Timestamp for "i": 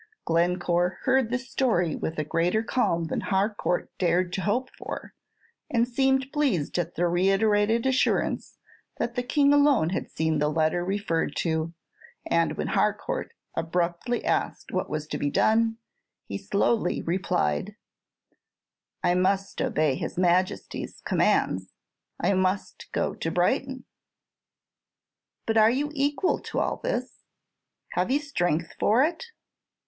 19.03-19.13, 22.19-22.33